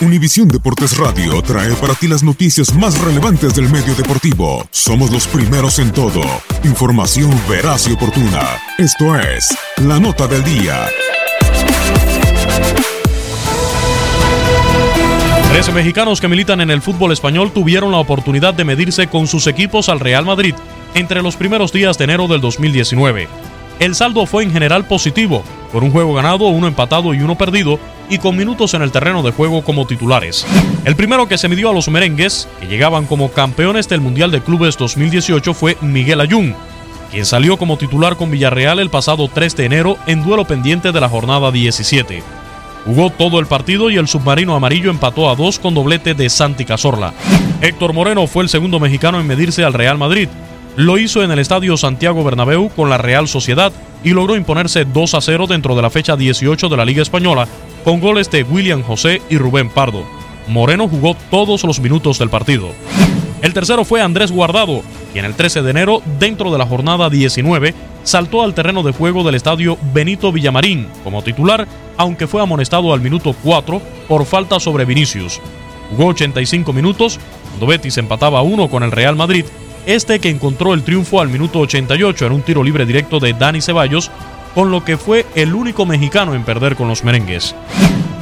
[0.00, 4.64] Univisión Deportes Radio trae para ti las noticias más relevantes del medio deportivo.
[4.70, 6.22] Somos los primeros en todo.
[6.62, 8.46] Información veraz y oportuna.
[8.78, 9.48] Esto es
[9.78, 10.86] La Nota del Día.
[15.50, 19.48] Trece mexicanos que militan en el fútbol español tuvieron la oportunidad de medirse con sus
[19.48, 20.54] equipos al Real Madrid
[20.94, 23.26] entre los primeros días de enero del 2019.
[23.78, 27.78] El saldo fue en general positivo, por un juego ganado, uno empatado y uno perdido,
[28.10, 30.46] y con minutos en el terreno de juego como titulares.
[30.84, 34.40] El primero que se midió a los merengues, que llegaban como campeones del Mundial de
[34.40, 36.56] Clubes 2018, fue Miguel Ayun,
[37.10, 41.00] quien salió como titular con Villarreal el pasado 3 de enero en duelo pendiente de
[41.00, 42.22] la jornada 17.
[42.84, 46.64] Jugó todo el partido y el submarino amarillo empató a dos con doblete de Santi
[46.64, 47.12] Cazorla.
[47.60, 50.28] Héctor Moreno fue el segundo mexicano en medirse al Real Madrid.
[50.78, 53.72] Lo hizo en el estadio Santiago Bernabéu con la Real Sociedad
[54.04, 57.48] y logró imponerse 2 a 0 dentro de la fecha 18 de la Liga Española
[57.82, 60.04] con goles de William José y Rubén Pardo.
[60.46, 62.68] Moreno jugó todos los minutos del partido.
[63.42, 67.74] El tercero fue Andrés Guardado, quien el 13 de enero, dentro de la jornada 19,
[68.04, 71.66] saltó al terreno de juego del estadio Benito Villamarín como titular,
[71.96, 75.40] aunque fue amonestado al minuto 4 por falta sobre Vinicius.
[75.90, 77.18] Jugó 85 minutos,
[77.48, 79.44] cuando Betis empataba a 1 con el Real Madrid,
[79.88, 83.62] este que encontró el triunfo al minuto 88 en un tiro libre directo de Dani
[83.62, 84.10] Ceballos,
[84.54, 87.54] con lo que fue el único mexicano en perder con los merengues.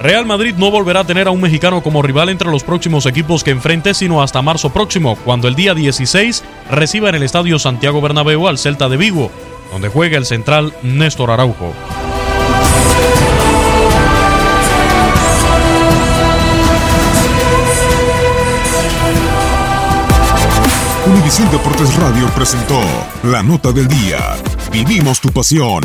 [0.00, 3.42] Real Madrid no volverá a tener a un mexicano como rival entre los próximos equipos
[3.42, 8.00] que enfrente, sino hasta marzo próximo, cuando el día 16 reciba en el Estadio Santiago
[8.00, 9.32] Bernabéu al Celta de Vigo,
[9.72, 11.74] donde juega el central Néstor Araujo.
[21.38, 22.80] Univisión Deportes Radio presentó
[23.22, 24.18] La Nota del Día.
[24.72, 25.84] Vivimos tu pasión.